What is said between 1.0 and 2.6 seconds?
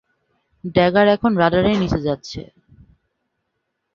এখন রাডারের নিচে যাচ্ছে।